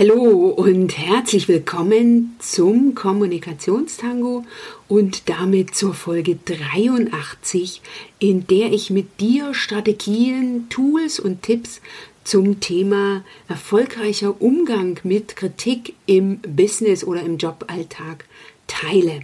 [0.00, 4.46] Hallo und herzlich willkommen zum Kommunikationstango
[4.88, 7.82] und damit zur Folge 83,
[8.18, 11.82] in der ich mit dir Strategien, Tools und Tipps
[12.24, 18.24] zum Thema erfolgreicher Umgang mit Kritik im Business oder im Joballtag
[18.68, 19.20] teile.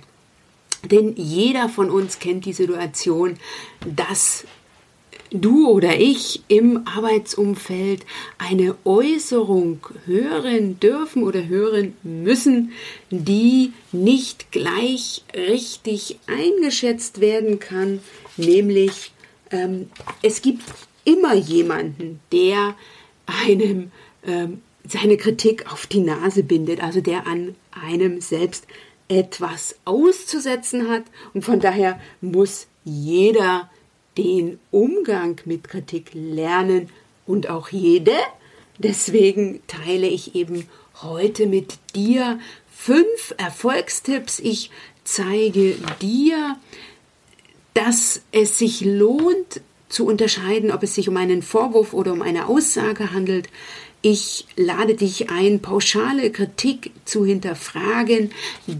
[0.91, 3.39] Denn jeder von uns kennt die Situation,
[3.97, 4.45] dass
[5.31, 8.05] du oder ich im Arbeitsumfeld
[8.39, 12.73] eine Äußerung hören dürfen oder hören müssen,
[13.11, 18.01] die nicht gleich richtig eingeschätzt werden kann,
[18.37, 19.13] nämlich
[19.51, 19.91] ähm,
[20.23, 20.63] es gibt
[21.05, 22.75] immer jemanden, der
[23.27, 23.91] einem
[24.27, 28.67] ähm, seine Kritik auf die Nase bindet, also der an einem selbst
[29.09, 31.05] etwas auszusetzen hat.
[31.35, 33.71] Und von daher muss jeder
[34.17, 36.91] den Umgang mit Kritik lernen
[37.27, 38.15] und auch jede.
[38.79, 40.69] Deswegen teile ich eben
[41.03, 42.39] heute mit dir
[42.71, 44.39] fünf Erfolgstipps.
[44.39, 44.71] Ich
[45.05, 46.57] zeige dir,
[47.75, 52.49] dass es sich lohnt zu unterscheiden, ob es sich um einen Vorwurf oder um eine
[52.49, 53.49] Aussage handelt,
[54.09, 58.31] ich lade dich ein, pauschale Kritik zu hinterfragen,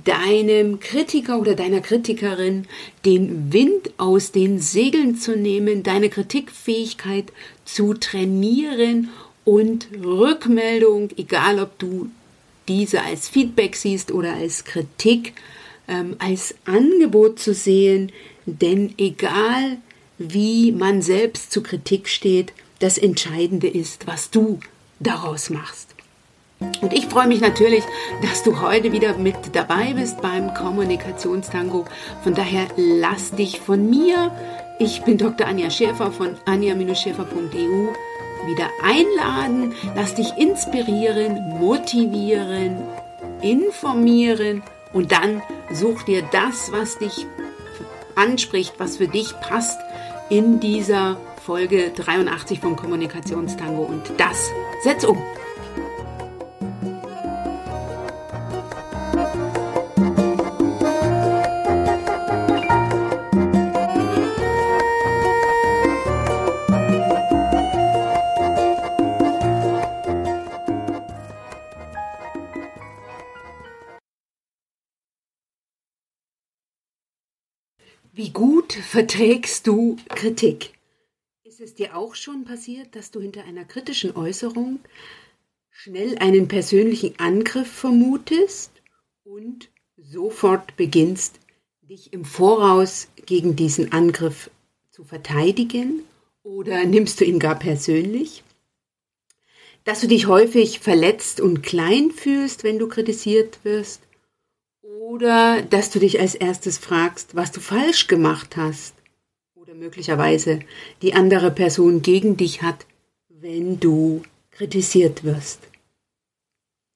[0.05, 2.69] deinem Kritiker oder deiner Kritikerin
[3.05, 7.33] den Wind aus den Segeln zu nehmen, deine Kritikfähigkeit
[7.65, 9.09] zu trainieren
[9.45, 12.09] und Rückmeldung, egal ob du
[12.69, 15.33] diese als Feedback siehst oder als Kritik,
[15.89, 18.13] ähm, als Angebot zu sehen,
[18.45, 19.79] denn egal
[20.19, 24.61] wie man selbst zu Kritik steht, das Entscheidende ist, was du
[25.01, 25.95] daraus machst.
[26.81, 27.85] Und ich freue mich natürlich,
[28.23, 31.85] dass du heute wieder mit dabei bist beim Kommunikationstango.
[32.23, 34.33] Von daher lass dich von mir,
[34.79, 35.47] ich bin Dr.
[35.47, 37.89] Anja Schäfer von anja-schäfer.eu,
[38.47, 39.75] wieder einladen.
[39.95, 42.79] Lass dich inspirieren, motivieren,
[43.43, 44.63] informieren
[44.95, 47.27] und dann such dir das, was dich
[48.17, 49.79] anspricht, was für dich passt
[50.29, 54.51] in dieser Folge 83 vom Kommunikationstango und das
[54.83, 55.23] setz um.
[78.87, 80.73] Verträgst du Kritik?
[81.43, 84.79] Ist es dir auch schon passiert, dass du hinter einer kritischen Äußerung
[85.71, 88.71] schnell einen persönlichen Angriff vermutest
[89.25, 91.41] und sofort beginnst,
[91.83, 94.51] dich im Voraus gegen diesen Angriff
[94.91, 96.05] zu verteidigen?
[96.45, 98.45] Oder nimmst du ihn gar persönlich?
[99.83, 104.06] Dass du dich häufig verletzt und klein fühlst, wenn du kritisiert wirst?
[105.07, 108.97] Oder dass du dich als erstes fragst, was du falsch gemacht hast?
[109.79, 110.61] möglicherweise
[111.03, 112.87] die andere Person gegen dich hat,
[113.29, 115.61] wenn du kritisiert wirst.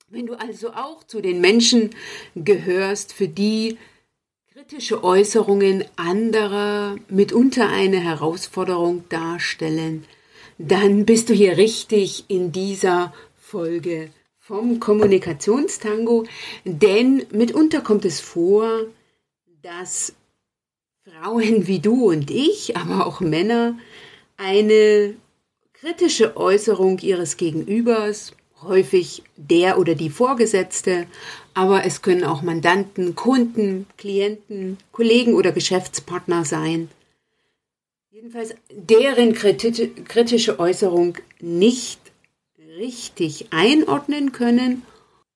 [0.09, 1.91] Wenn du also auch zu den Menschen
[2.35, 3.79] gehörst, für die
[4.53, 10.05] kritische Äußerungen anderer mitunter eine Herausforderung darstellen,
[10.59, 14.11] dann bist du hier richtig in dieser Folge
[14.51, 16.25] vom Kommunikationstango,
[16.65, 18.81] denn mitunter kommt es vor,
[19.63, 20.13] dass
[21.05, 23.79] Frauen wie du und ich, aber auch Männer,
[24.37, 25.15] eine
[25.73, 31.07] kritische Äußerung ihres Gegenübers, häufig der oder die Vorgesetzte,
[31.55, 36.89] aber es können auch Mandanten, Kunden, Klienten, Kollegen oder Geschäftspartner sein.
[38.11, 42.00] Jedenfalls deren kritische Äußerung nicht
[42.77, 44.83] richtig einordnen können,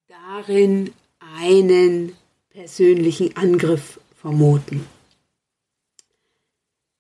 [0.07, 2.17] darin einen
[2.51, 4.87] persönlichen Angriff vermuten.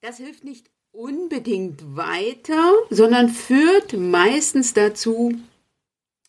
[0.00, 5.32] Das hilft nicht unbedingt weiter, sondern führt meistens dazu,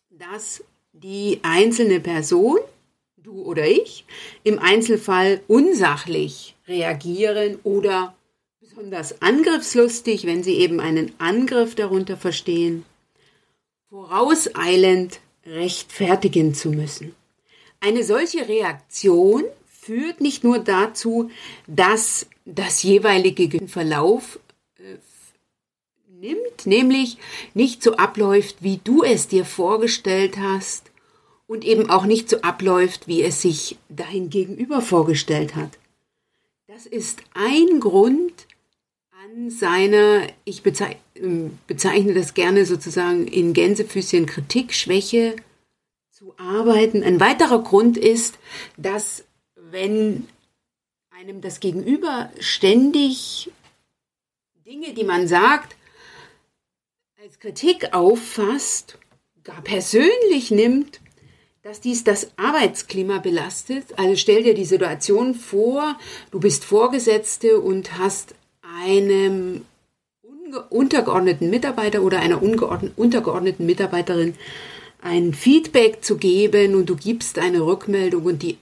[0.09, 0.63] dass
[0.94, 2.59] die einzelne Person,
[3.18, 4.06] du oder ich,
[4.44, 8.15] im Einzelfall unsachlich reagieren oder
[8.59, 12.85] besonders angriffslustig, wenn sie eben einen Angriff darunter verstehen,
[13.95, 17.15] vorauseilend rechtfertigen zu müssen.
[17.80, 21.30] Eine solche Reaktion führt nicht nur dazu,
[21.65, 24.38] dass das jeweilige Verlauf
[24.80, 24.97] äh,
[26.09, 27.18] nimmt, nämlich
[27.53, 30.92] nicht so abläuft, wie du es dir vorgestellt hast
[31.47, 35.80] und eben auch nicht so abläuft, wie es sich dein Gegenüber vorgestellt hat.
[36.68, 38.44] Das ist ein Grund
[39.25, 45.36] an seiner, ich bezeichne, ähm, bezeichne das gerne sozusagen in Gänsefüßchen Kritik, Schwäche
[46.12, 47.04] zu arbeiten.
[47.04, 48.38] Ein weiterer Grund ist,
[48.77, 49.25] dass
[49.56, 50.27] wenn
[51.10, 53.50] einem das Gegenüber ständig
[54.66, 55.75] Dinge, die man sagt,
[57.21, 59.00] als Kritik auffasst,
[59.44, 61.01] gar persönlich nimmt,
[61.63, 63.98] dass dies das Arbeitsklima belastet.
[63.98, 65.98] Also stell dir die Situation vor,
[66.30, 68.36] du bist Vorgesetzte und hast
[68.75, 69.66] einem
[70.69, 74.36] untergeordneten Mitarbeiter oder einer untergeordneten Mitarbeiterin
[75.01, 78.57] ein Feedback zu geben und du gibst eine Rückmeldung und die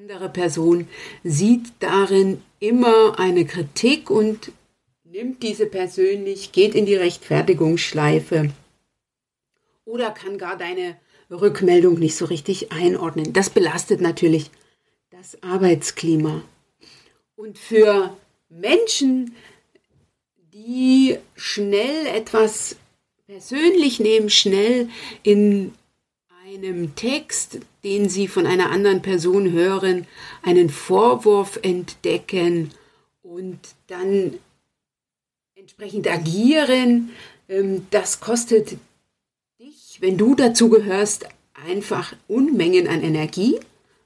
[0.00, 0.88] andere Person
[1.24, 4.52] sieht darin immer eine Kritik und
[5.04, 8.50] nimmt diese persönlich, geht in die Rechtfertigungsschleife
[9.84, 10.96] oder kann gar deine
[11.30, 13.32] Rückmeldung nicht so richtig einordnen.
[13.32, 14.50] Das belastet natürlich
[15.10, 16.42] das Arbeitsklima.
[17.36, 18.16] Und für
[18.48, 19.34] Menschen,
[20.52, 22.76] die schnell etwas
[23.26, 24.88] persönlich nehmen, schnell
[25.22, 25.74] in
[26.44, 30.06] einem Text, den sie von einer anderen Person hören,
[30.42, 32.72] einen Vorwurf entdecken
[33.22, 34.38] und dann
[35.54, 37.10] entsprechend agieren,
[37.48, 38.78] ähm, das kostet
[39.60, 43.58] dich, wenn du dazu gehörst, einfach Unmengen an Energie,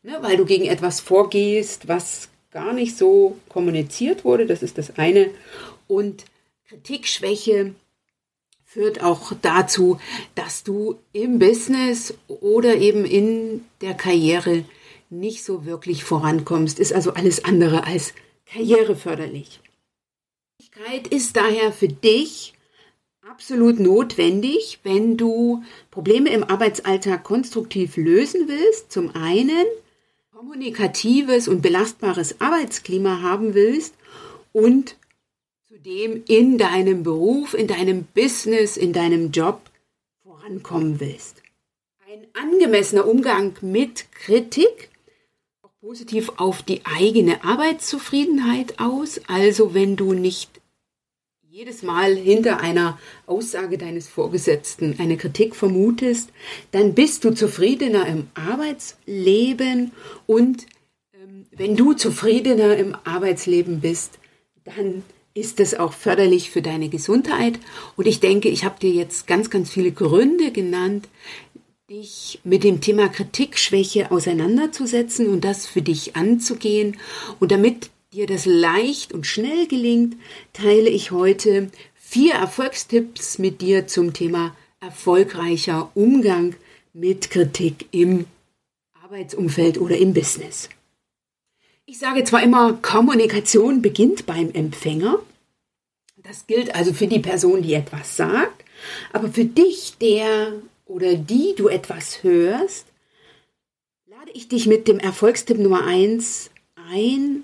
[0.02, 4.46] ne, weil du gegen etwas vorgehst, was gar nicht so kommuniziert wurde.
[4.46, 5.30] Das ist das eine.
[5.88, 6.26] Und
[6.68, 7.74] Kritikschwäche
[8.64, 9.98] führt auch dazu,
[10.34, 14.64] dass du im Business oder eben in der Karriere
[15.10, 16.78] nicht so wirklich vorankommst.
[16.78, 18.14] Ist also alles andere als
[18.46, 19.60] karriereförderlich.
[21.10, 22.54] Ist daher für dich
[23.28, 28.90] absolut notwendig, wenn du Probleme im Arbeitsalltag konstruktiv lösen willst.
[28.90, 29.66] Zum einen
[30.42, 33.94] kommunikatives und belastbares Arbeitsklima haben willst
[34.50, 34.96] und
[35.68, 39.60] zudem in deinem Beruf, in deinem Business, in deinem Job
[40.24, 41.44] vorankommen willst.
[42.10, 44.90] Ein angemessener Umgang mit Kritik
[45.62, 49.20] auch positiv auf die eigene Arbeitszufriedenheit aus.
[49.28, 50.60] Also wenn du nicht
[51.54, 56.30] jedes Mal hinter einer Aussage deines Vorgesetzten eine Kritik vermutest,
[56.70, 59.92] dann bist du zufriedener im Arbeitsleben
[60.26, 60.64] und
[61.12, 64.18] ähm, wenn du zufriedener im Arbeitsleben bist,
[64.64, 65.02] dann
[65.34, 67.58] ist es auch förderlich für deine Gesundheit.
[67.98, 71.06] Und ich denke, ich habe dir jetzt ganz, ganz viele Gründe genannt,
[71.90, 76.96] dich mit dem Thema Kritikschwäche auseinanderzusetzen und das für dich anzugehen.
[77.40, 80.16] Und damit dir das leicht und schnell gelingt,
[80.52, 86.54] teile ich heute vier Erfolgstipps mit dir zum Thema erfolgreicher Umgang
[86.92, 88.26] mit Kritik im
[89.02, 90.68] Arbeitsumfeld oder im Business.
[91.86, 95.18] Ich sage zwar immer, Kommunikation beginnt beim Empfänger.
[96.16, 98.64] Das gilt also für die Person, die etwas sagt,
[99.12, 100.52] aber für dich, der
[100.84, 102.86] oder die du etwas hörst,
[104.06, 107.42] lade ich dich mit dem Erfolgstipp Nummer 1 ein,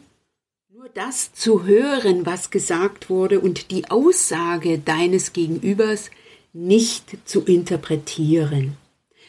[0.94, 6.10] das zu hören, was gesagt wurde und die Aussage deines Gegenübers
[6.52, 8.76] nicht zu interpretieren.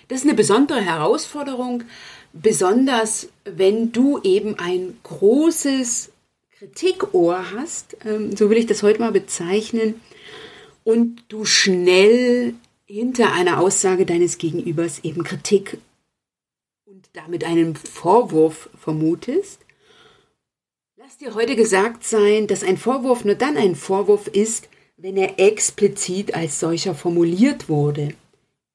[0.07, 1.83] Das ist eine besondere Herausforderung,
[2.33, 6.11] besonders wenn du eben ein großes
[6.57, 10.01] Kritikohr hast, ähm, so will ich das heute mal bezeichnen,
[10.83, 12.55] und du schnell
[12.85, 15.77] hinter einer Aussage deines Gegenübers eben Kritik
[16.85, 19.59] und damit einen Vorwurf vermutest,
[21.09, 25.39] Lass dir heute gesagt sein, dass ein Vorwurf nur dann ein Vorwurf ist, wenn er
[25.39, 28.13] explizit als solcher formuliert wurde.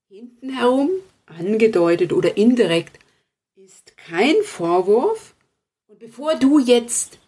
[0.09, 0.91] Hinten herum,
[1.27, 2.99] angedeutet oder indirekt,
[3.55, 5.37] ist kein Vorwurf.
[5.87, 7.21] Und bevor du jetzt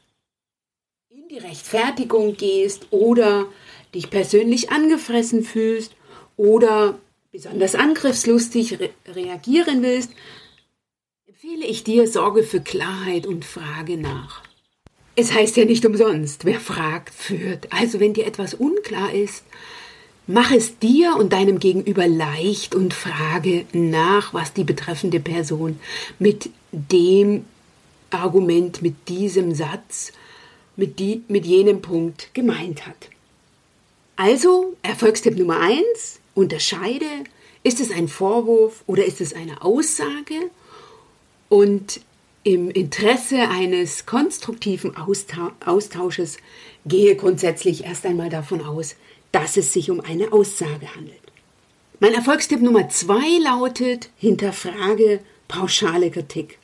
[1.09, 3.47] in die Rechtfertigung gehst oder
[3.95, 5.95] dich persönlich angefressen fühlst
[6.37, 6.99] oder
[7.31, 10.11] besonders angriffslustig re reagieren willst,
[11.27, 14.46] empfehle ich dir, sorge für Klarheit und frage nach.
[15.19, 17.73] Es heißt ja nicht umsonst, wer fragt, führt.
[17.73, 19.45] Also wenn dir etwas unklar ist,
[20.27, 25.81] mach es dir und deinem Gegenüber leicht und frage nach, was die betreffende Person
[26.19, 27.47] mit dem
[28.11, 30.13] Argument, mit diesem Satz,
[30.77, 33.09] mit, die, mit jenem Punkt gemeint hat.
[34.17, 37.07] Also, Erfolgstipp Nummer eins: unterscheide,
[37.63, 40.51] ist es ein Vorwurf oder ist es eine Aussage?
[41.49, 42.01] Und
[42.47, 46.37] im Interesse eines konstruktiven Austausches
[46.87, 48.95] gehe grundsätzlich erst einmal davon aus,
[49.33, 51.19] dass es sich um eine Aussage handelt.
[51.99, 56.61] Mein Erfolgstipp Nummer zwei lautet, hinterfrage pauschale Kritik.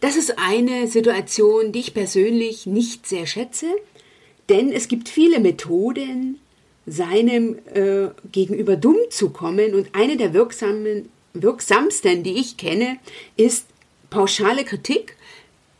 [0.00, 3.64] Das ist eine Situation, die ich persönlich nicht sehr schätze,
[4.50, 6.38] denn es gibt viele Methoden,
[6.84, 12.98] seinem äh, Gegenüber dumm zu kommen und eine der wirksamen wirksamsten, die ich kenne,
[13.36, 13.67] ist
[14.10, 15.16] pauschale Kritik,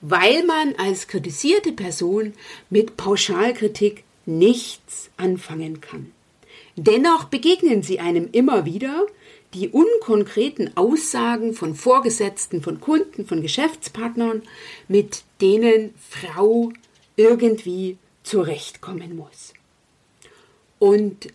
[0.00, 2.34] weil man als kritisierte Person
[2.70, 6.12] mit Pauschalkritik nichts anfangen kann.
[6.76, 9.06] Dennoch begegnen sie einem immer wieder
[9.54, 14.42] die unkonkreten Aussagen von Vorgesetzten, von Kunden, von Geschäftspartnern,
[14.86, 16.72] mit denen Frau
[17.16, 19.54] irgendwie zurechtkommen muss.
[20.78, 21.28] Und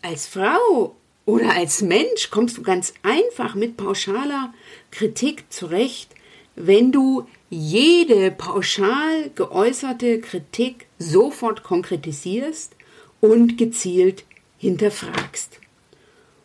[0.00, 0.94] als Frau
[1.26, 4.52] oder als Mensch kommst du ganz einfach mit pauschaler
[4.90, 6.10] Kritik zurecht,
[6.56, 12.74] wenn du jede pauschal geäußerte Kritik sofort konkretisierst
[13.20, 14.24] und gezielt
[14.58, 15.60] hinterfragst.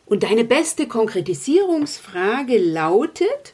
[0.06, 3.54] Und deine beste Konkretisierungsfrage lautet,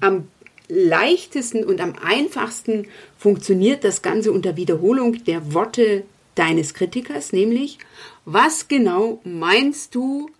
[0.00, 0.28] am
[0.68, 6.04] leichtesten und am einfachsten funktioniert das Ganze unter Wiederholung der Worte
[6.34, 7.78] deines Kritikers, nämlich,
[8.24, 10.30] was genau meinst du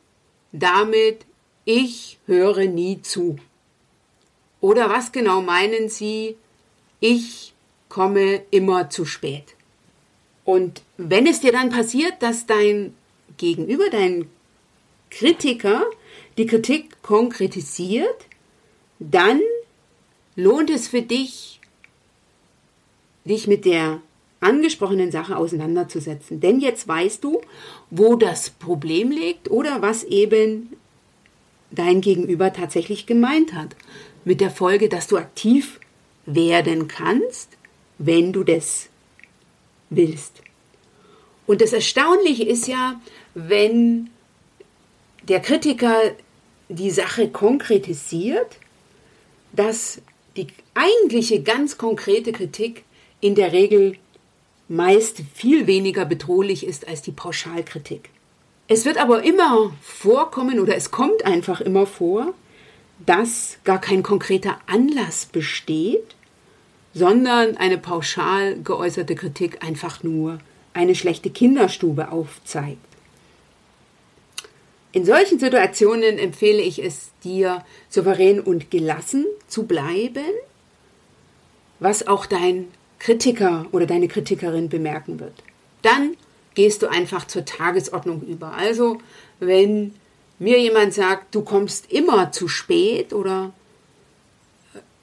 [0.55, 1.27] damit,
[1.65, 3.37] ich höre nie zu?
[4.61, 6.37] Oder was genau meinen Sie,
[7.01, 7.53] ich
[7.89, 9.57] komme immer zu spät?
[10.45, 12.95] Und wenn es dir dann passiert, dass dein
[13.37, 14.31] Gegenüber, dein
[15.11, 15.85] Kritiker,
[16.39, 18.27] die Kritik konkretisiert,
[18.99, 19.41] dann
[20.37, 21.61] lohnt es für dich,
[23.25, 24.01] dich mit der
[24.45, 26.41] angesprochenen Sache auseinanderzusetzen.
[26.41, 27.41] Denn jetzt weißt du,
[27.91, 30.73] wo das Problem liegt oder was eben
[31.71, 33.75] dein Gegenüber tatsächlich gemeint hat
[34.25, 35.81] mit der Folge, dass du aktiv
[36.27, 37.51] werden kannst,
[37.99, 38.89] wenn du das
[39.91, 40.43] willst.
[41.47, 43.01] Und das Erstaunliche ist ja,
[43.35, 44.11] wenn
[45.29, 45.97] der Kritiker
[46.69, 48.57] die Sache konkretisiert,
[49.53, 50.01] dass
[50.37, 52.85] die eigentliche ganz konkrete Kritik
[53.21, 53.97] in der Regel
[54.69, 58.11] meist viel weniger bedrohlich ist als die Pauschalkritik.
[58.67, 62.33] Es wird aber immer vorkommen oder es kommt einfach immer vor,
[63.05, 66.15] dass gar kein konkreter Anlass besteht,
[66.95, 70.39] sondern eine pauschal geäußerte Kritik einfach nur
[70.73, 72.79] eine schlechte Kinderstube aufzeigt.
[74.93, 80.25] In solchen Situationen empfehle ich es dir, souverän und gelassen zu bleiben,
[81.81, 82.69] was auch dein
[83.05, 85.35] Kritiker oder deine Kritikerin bemerken wird.
[85.83, 86.17] Dann
[86.55, 88.55] gehst du einfach zur Tagesordnung über.
[88.55, 88.99] Also,
[89.41, 89.95] wenn
[90.39, 93.53] mir jemand sagt, du kommst immer zu spät oder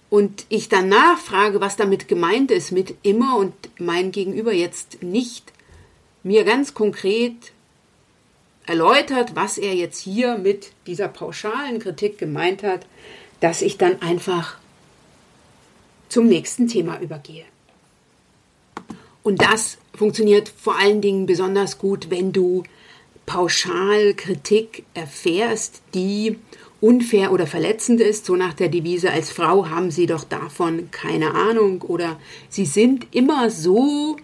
[0.10, 5.54] und ich dann nachfrage, was damit gemeint ist mit immer und mein Gegenüber jetzt nicht
[6.24, 7.54] mir ganz konkret
[8.66, 12.88] erläutert, was er jetzt hier mit dieser pauschalen Kritik gemeint hat,
[13.42, 14.58] dass ich dann einfach
[16.10, 17.46] zum nächsten Thema übergehe.
[19.24, 22.64] Und das funktioniert vor allen Dingen besonders gut, wenn du
[23.26, 26.38] pauschal Kritik erfährst, die
[26.82, 31.36] unfair oder verletzend ist, so nach der Devise, als Frau haben sie doch davon keine
[31.36, 34.18] Ahnung oder sie sind immer so.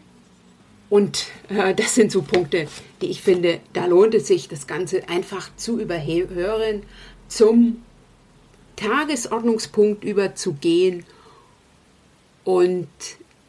[0.90, 2.68] Und äh, das sind so Punkte,
[3.02, 6.84] die ich finde, da lohnt es sich, das Ganze einfach zu überhören,
[7.28, 7.84] zum
[8.78, 11.04] Tagesordnungspunkt überzugehen
[12.44, 12.88] und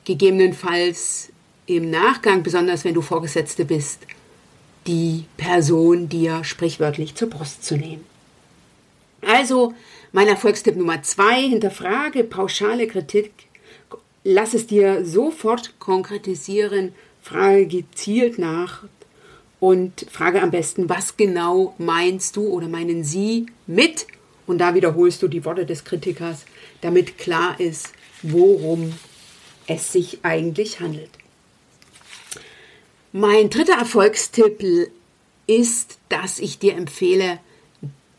[0.05, 1.31] gegebenenfalls
[1.69, 4.01] im Nachgang, besonders wenn du Vorgesetzte bist,
[4.87, 8.05] die Person dir sprichwörtlich zur Brust zu nehmen.
[9.21, 9.75] Also
[10.13, 13.33] mein Erfolgstipp Nummer zwei, hinterfrage pauschale Kritik,
[14.25, 18.85] lass es dir sofort konkretisieren, frage gezielt nach
[19.61, 24.07] und frage am besten, was genau meinst du oder meinen sie mit
[24.47, 26.47] und da wiederholst du die Worte des Kritikers,
[26.81, 28.95] damit klar ist, worum
[29.67, 31.11] es sich eigentlich handelt.
[33.21, 34.65] Mein dritter Erfolgstipp
[35.49, 37.41] ist, dass ich dir empfehle,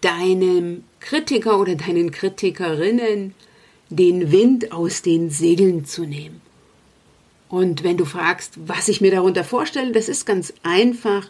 [0.02, 3.34] deinem Kritiker oder deinen Kritikerinnen
[3.90, 6.42] den Wind aus den Segeln zu nehmen.
[7.48, 11.30] Und wenn du fragst, was ich mir darunter vorstelle, das ist ganz einfach.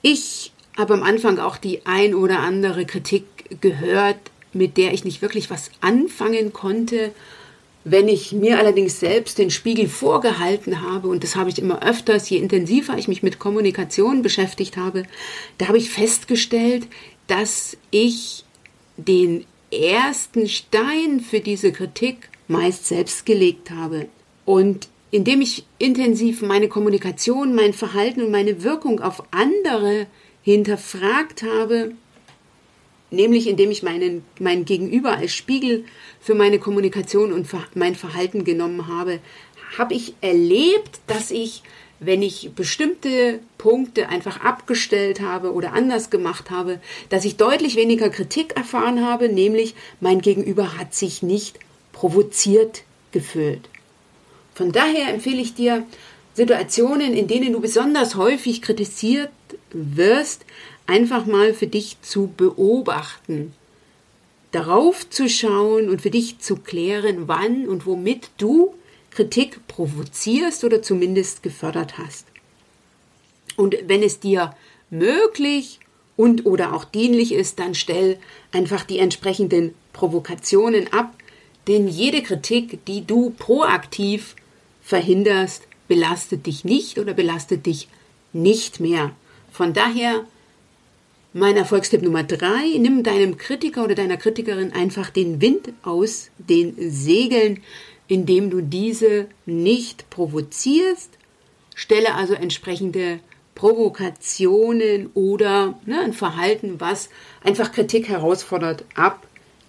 [0.00, 4.16] Ich habe am Anfang auch die ein oder andere Kritik gehört,
[4.54, 7.12] mit der ich nicht wirklich was anfangen konnte
[7.84, 12.30] wenn ich mir allerdings selbst den Spiegel vorgehalten habe, und das habe ich immer öfters,
[12.30, 15.04] je intensiver ich mich mit Kommunikation beschäftigt habe,
[15.58, 16.86] da habe ich festgestellt,
[17.26, 18.44] dass ich
[18.96, 24.06] den ersten Stein für diese Kritik meist selbst gelegt habe.
[24.44, 30.06] Und indem ich intensiv meine Kommunikation, mein Verhalten und meine Wirkung auf andere
[30.42, 31.92] hinterfragt habe,
[33.14, 35.84] nämlich indem ich meinen, mein Gegenüber als Spiegel
[36.20, 39.20] für meine Kommunikation und mein Verhalten genommen habe,
[39.78, 41.62] habe ich erlebt, dass ich,
[42.00, 48.10] wenn ich bestimmte Punkte einfach abgestellt habe oder anders gemacht habe, dass ich deutlich weniger
[48.10, 51.58] Kritik erfahren habe, nämlich mein Gegenüber hat sich nicht
[51.92, 53.68] provoziert gefühlt.
[54.54, 55.84] Von daher empfehle ich dir,
[56.34, 59.30] Situationen, in denen du besonders häufig kritisiert
[59.70, 60.44] wirst,
[60.86, 63.52] einfach mal für dich zu beobachten,
[64.52, 68.74] darauf zu schauen und für dich zu klären, wann und womit du
[69.10, 72.26] Kritik provozierst oder zumindest gefördert hast.
[73.56, 74.54] Und wenn es dir
[74.90, 75.80] möglich
[76.16, 78.18] und oder auch dienlich ist, dann stell
[78.52, 81.14] einfach die entsprechenden Provokationen ab,
[81.66, 84.36] denn jede Kritik, die du proaktiv
[84.82, 87.88] verhinderst, belastet dich nicht oder belastet dich
[88.32, 89.12] nicht mehr.
[89.52, 90.24] Von daher
[91.34, 96.76] mein Erfolgstipp Nummer drei, nimm deinem Kritiker oder deiner Kritikerin einfach den Wind aus den
[96.78, 97.60] Segeln,
[98.06, 101.10] indem du diese nicht provozierst.
[101.74, 103.18] Stelle also entsprechende
[103.56, 107.08] Provokationen oder ne, ein Verhalten, was
[107.42, 109.26] einfach Kritik herausfordert, ab.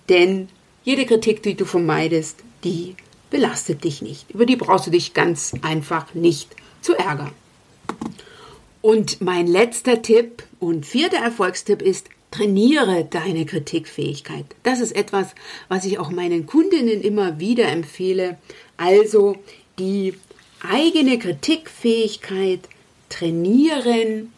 [0.07, 0.49] Denn
[0.83, 2.95] jede Kritik, die du vermeidest, die
[3.31, 4.29] belastet dich nicht.
[4.29, 7.31] Über die brauchst du dich ganz einfach nicht zu ärgern.
[8.85, 14.45] Und mein letzter Tipp und vierter Erfolgstipp ist, trainiere deine Kritikfähigkeit.
[14.61, 15.33] Das ist etwas,
[15.69, 18.37] was ich auch meinen Kundinnen immer wieder empfehle.
[18.77, 19.37] Also
[19.79, 20.13] die
[20.61, 22.59] eigene Kritikfähigkeit
[23.09, 24.31] trainieren,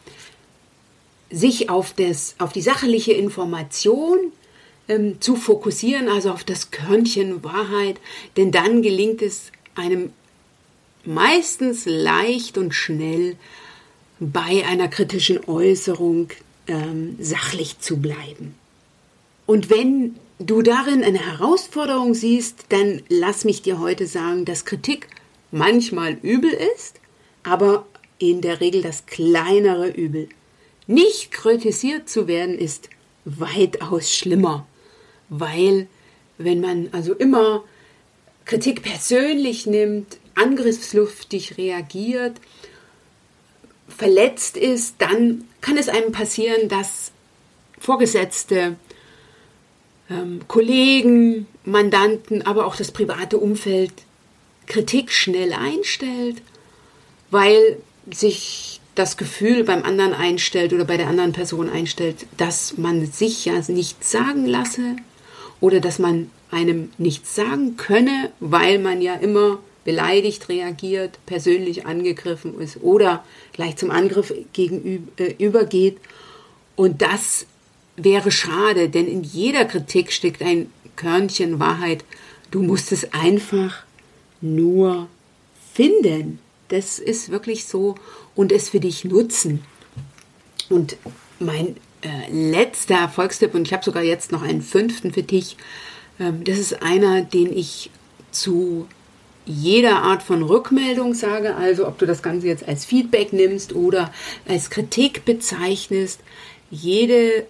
[1.28, 4.32] sich auf, das, auf die sachliche Information
[4.88, 8.00] ähm, zu fokussieren, also auf das Körnchen Wahrheit,
[8.38, 10.10] denn dann gelingt es einem
[11.04, 13.36] meistens leicht und schnell
[14.20, 16.28] bei einer kritischen Äußerung
[16.66, 18.54] ähm, sachlich zu bleiben.
[19.46, 25.08] Und wenn du darin eine Herausforderung siehst, dann lass mich dir heute sagen, dass Kritik
[25.50, 27.00] manchmal übel ist,
[27.42, 27.86] aber
[28.18, 30.28] in der Regel das kleinere Übel.
[30.86, 32.90] Nicht kritisiert zu werden ist
[33.24, 34.66] weitaus schlimmer
[35.28, 35.88] weil
[36.38, 37.64] wenn man also immer
[38.44, 42.40] Kritik persönlich nimmt, angriffsluftig reagiert,
[43.88, 47.12] verletzt ist, dann kann es einem passieren, dass
[47.80, 48.76] Vorgesetzte,
[50.10, 53.92] ähm, Kollegen, Mandanten, aber auch das private Umfeld
[54.66, 56.42] Kritik schnell einstellt,
[57.30, 57.78] weil
[58.10, 63.44] sich das Gefühl beim anderen einstellt oder bei der anderen Person einstellt, dass man sich
[63.44, 64.96] ja nichts sagen lasse,
[65.60, 72.60] oder dass man einem nichts sagen könne, weil man ja immer beleidigt reagiert, persönlich angegriffen
[72.60, 75.98] ist oder gleich zum Angriff gegenüber äh.
[76.76, 77.46] Und das
[77.96, 82.04] wäre schade, denn in jeder Kritik steckt ein Körnchen Wahrheit.
[82.50, 83.84] Du musst es einfach
[84.40, 85.08] nur
[85.72, 86.38] finden.
[86.68, 87.94] Das ist wirklich so
[88.34, 89.64] und es für dich nutzen.
[90.68, 90.96] Und
[91.38, 95.56] mein äh, letzter Erfolgstipp, und ich habe sogar jetzt noch einen fünften für dich.
[96.20, 97.90] Ähm, das ist einer, den ich
[98.30, 98.86] zu
[99.48, 104.12] jeder Art von Rückmeldung sage, also ob du das Ganze jetzt als Feedback nimmst oder
[104.46, 106.20] als Kritik bezeichnest.
[106.70, 107.46] Jede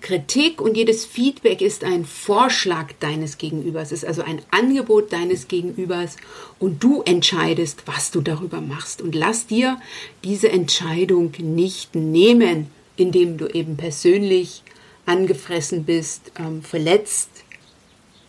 [0.00, 6.16] Kritik und jedes Feedback ist ein Vorschlag deines Gegenübers, ist also ein Angebot deines Gegenübers
[6.58, 9.02] und du entscheidest, was du darüber machst.
[9.02, 9.78] Und lass dir
[10.24, 14.62] diese Entscheidung nicht nehmen indem du eben persönlich
[15.06, 17.28] angefressen bist, ähm, verletzt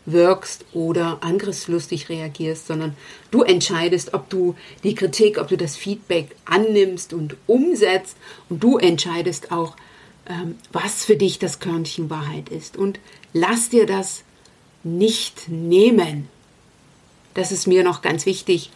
[0.06, 2.96] wirkst oder angriffslustig reagierst, sondern
[3.32, 8.18] du entscheidest, ob du die Kritik, ob du das Feedback annimmst und umsetzt
[8.50, 9.76] und du entscheidest auch,
[10.28, 12.78] ähm, was für dich das Körnchen Wahrheit ist.
[12.78, 13.00] Und
[13.34, 14.24] lass dir das
[14.84, 16.28] nicht nehmen.
[17.34, 18.72] Das ist mir noch ganz wichtig,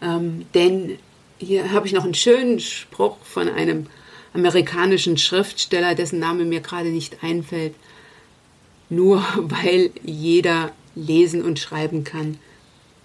[0.00, 0.98] ähm, denn
[1.38, 3.86] hier habe ich noch einen schönen Spruch von einem
[4.34, 7.74] amerikanischen Schriftsteller, dessen Name mir gerade nicht einfällt,
[8.92, 12.38] nur weil jeder lesen und schreiben kann,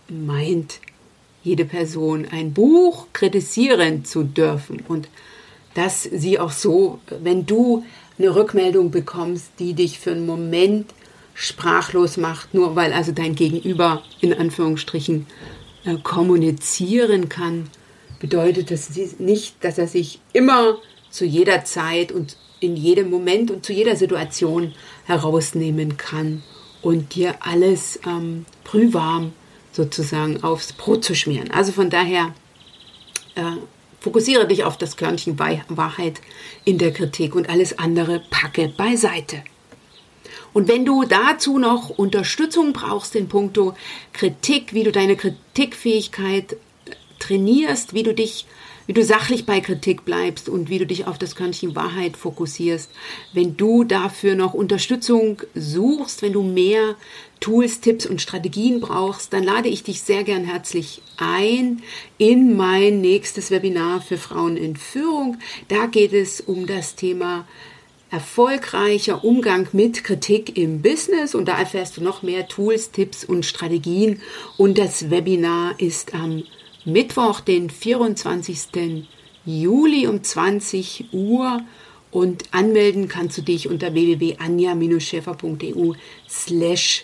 [0.09, 0.79] meint
[1.43, 4.83] jede Person ein Buch kritisieren zu dürfen.
[4.87, 5.07] Und
[5.73, 7.85] dass sie auch so, wenn du
[8.17, 10.93] eine Rückmeldung bekommst, die dich für einen Moment
[11.33, 15.27] sprachlos macht, nur weil also dein Gegenüber in Anführungsstrichen
[15.85, 17.69] äh, kommunizieren kann,
[18.19, 20.77] bedeutet das nicht, dass er sich immer
[21.11, 24.73] zu jeder Zeit und in jedem Moment und zu jeder Situation
[25.05, 26.43] herausnehmen kann
[26.81, 29.33] und dir alles ähm, brühwarm
[29.71, 31.51] sozusagen aufs Brot zu schmieren.
[31.51, 32.33] Also von daher
[33.35, 33.41] äh,
[33.99, 36.21] fokussiere dich auf das Körnchen Wahrheit
[36.65, 39.43] in der Kritik und alles andere packe beiseite.
[40.53, 43.75] Und wenn du dazu noch Unterstützung brauchst in puncto
[44.13, 46.57] Kritik, wie du deine Kritikfähigkeit
[47.19, 48.45] trainierst, wie du dich
[48.87, 52.89] wie du sachlich bei Kritik bleibst und wie du dich auf das Körnchen Wahrheit fokussierst.
[53.33, 56.95] Wenn du dafür noch Unterstützung suchst, wenn du mehr
[57.39, 61.83] Tools, Tipps und Strategien brauchst, dann lade ich dich sehr gern herzlich ein
[62.17, 65.37] in mein nächstes Webinar für Frauen in Führung.
[65.67, 67.45] Da geht es um das Thema
[68.09, 73.45] erfolgreicher Umgang mit Kritik im Business und da erfährst du noch mehr Tools, Tipps und
[73.45, 74.21] Strategien
[74.55, 76.43] und das Webinar ist am
[76.87, 79.05] Mittwoch, den 24.
[79.45, 81.61] Juli um 20 Uhr
[82.11, 85.91] und anmelden kannst du dich unter www.anja-schäfer.eu
[86.29, 87.03] slash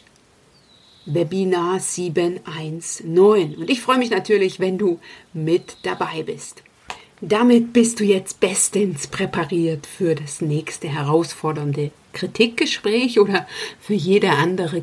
[1.05, 3.55] Webinar 719.
[3.57, 5.01] Und ich freue mich natürlich, wenn du
[5.33, 6.63] mit dabei bist.
[7.19, 13.45] Damit bist du jetzt bestens präpariert für das nächste herausfordernde Kritikgespräch oder
[13.81, 14.81] für jede andere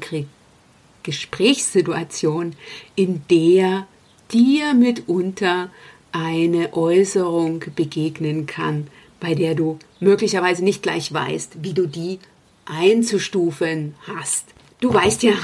[1.02, 2.54] Gesprächssituation,
[2.96, 3.86] in der
[4.32, 5.70] dir mitunter
[6.12, 8.86] eine Äußerung begegnen kann,
[9.20, 12.18] bei der du möglicherweise nicht gleich weißt, wie du die
[12.64, 14.46] einzustufen hast.
[14.80, 15.34] Du weißt ja,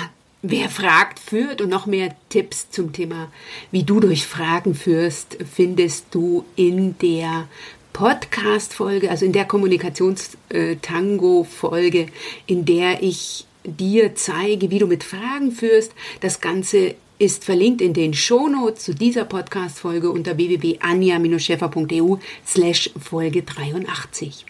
[0.42, 3.30] wer fragt, führt und noch mehr Tipps zum Thema,
[3.70, 7.48] wie du durch Fragen führst, findest du in der
[7.92, 12.06] Podcast-Folge, also in der Kommunikationstango-Folge,
[12.46, 15.92] in der ich dir zeige, wie du mit Fragen führst.
[16.20, 24.44] Das Ganze ist verlinkt in den Shownotes zu dieser Podcast-Folge unter www.anja-scheffer.eu slash Folge 83.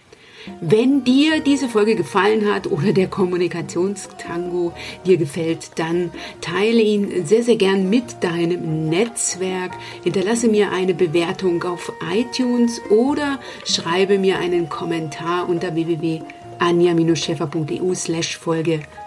[0.60, 4.72] Wenn dir diese Folge gefallen hat oder der Kommunikationstango
[5.04, 9.72] dir gefällt, dann teile ihn sehr, sehr gern mit deinem Netzwerk.
[10.04, 18.78] Hinterlasse mir eine Bewertung auf iTunes oder schreibe mir einen Kommentar unter www.anja-scheffer.eu slash Folge
[18.78, 19.05] 83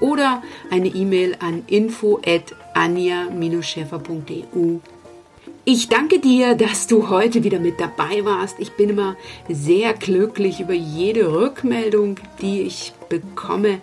[0.00, 4.78] oder eine E-Mail an info at anja-schäfer.eu.
[5.68, 8.60] Ich danke dir, dass du heute wieder mit dabei warst.
[8.60, 9.16] Ich bin immer
[9.48, 13.80] sehr glücklich über jede Rückmeldung, die ich bekomme.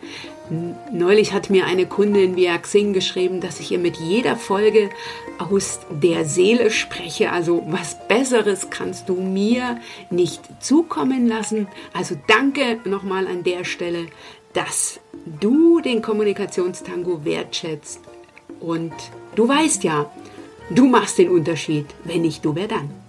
[0.94, 4.92] Neulich hat mir eine Kundin via Xing geschrieben, dass ich ihr mit jeder Folge
[5.38, 7.32] aus der Seele spreche.
[7.32, 11.68] Also was Besseres kannst du mir nicht zukommen lassen.
[11.94, 14.06] Also danke nochmal an der Stelle
[14.54, 15.00] dass
[15.40, 18.02] du den Kommunikationstango wertschätzt.
[18.60, 18.94] Und
[19.36, 20.12] du weißt ja,
[20.70, 21.88] du machst den Unterschied.
[22.04, 23.03] Wenn nicht du, wer dann?